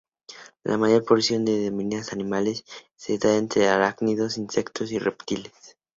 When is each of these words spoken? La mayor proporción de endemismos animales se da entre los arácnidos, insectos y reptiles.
La 0.63 0.79
mayor 0.79 1.01
proporción 1.05 1.45
de 1.45 1.67
endemismos 1.67 2.11
animales 2.11 2.63
se 2.95 3.19
da 3.19 3.37
entre 3.37 3.61
los 3.65 3.69
arácnidos, 3.71 4.39
insectos 4.39 4.91
y 4.91 4.97
reptiles. 4.97 5.53